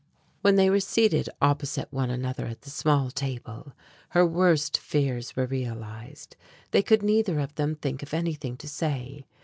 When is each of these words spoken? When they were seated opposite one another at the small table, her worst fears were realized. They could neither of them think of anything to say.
When 0.41 0.55
they 0.55 0.67
were 0.71 0.79
seated 0.79 1.29
opposite 1.43 1.93
one 1.93 2.09
another 2.09 2.47
at 2.47 2.63
the 2.63 2.71
small 2.71 3.11
table, 3.11 3.73
her 4.09 4.25
worst 4.25 4.79
fears 4.79 5.35
were 5.35 5.45
realized. 5.45 6.35
They 6.71 6.81
could 6.81 7.03
neither 7.03 7.39
of 7.39 7.53
them 7.53 7.75
think 7.75 8.01
of 8.01 8.11
anything 8.11 8.57
to 8.57 8.67
say. 8.67 9.25